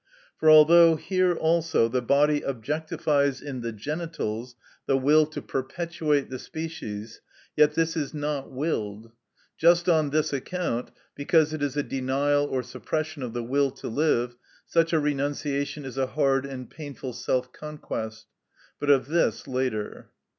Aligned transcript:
For 0.39 0.49
although 0.49 0.95
here 0.95 1.35
also 1.35 1.87
the 1.87 2.01
body 2.01 2.41
objectifies 2.41 3.39
in 3.39 3.61
the 3.61 3.71
genitals 3.71 4.55
the 4.87 4.97
will 4.97 5.27
to 5.27 5.43
perpetuate 5.43 6.31
the 6.31 6.39
species, 6.39 7.21
yet 7.55 7.75
this 7.75 7.95
is 7.95 8.11
not 8.11 8.49
willed. 8.49 9.11
Just 9.59 9.87
on 9.87 10.09
this 10.09 10.33
account, 10.33 10.89
because 11.13 11.53
it 11.53 11.61
is 11.61 11.77
a 11.77 11.83
denial 11.83 12.45
or 12.47 12.63
suppression 12.63 13.21
of 13.21 13.33
the 13.33 13.43
will 13.43 13.69
to 13.69 13.89
live, 13.89 14.35
such 14.65 14.91
a 14.91 14.97
renunciation 14.99 15.85
is 15.85 15.99
a 15.99 16.07
hard 16.07 16.47
and 16.47 16.67
painful 16.71 17.13
self 17.13 17.53
conquest; 17.53 18.25
but 18.79 18.89
of 18.89 19.05
this 19.05 19.47
later. 19.47 20.09